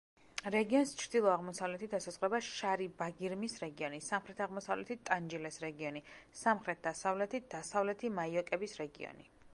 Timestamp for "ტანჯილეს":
5.11-5.63